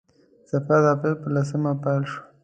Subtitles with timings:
[0.49, 2.21] سفر د اپریل په لسمه پیل شو.